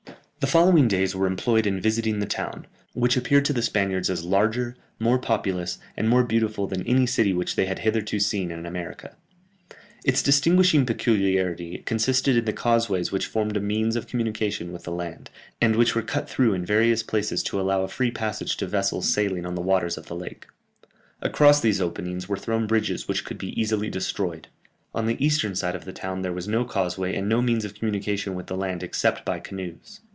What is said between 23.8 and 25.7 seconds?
destroyed. On the eastern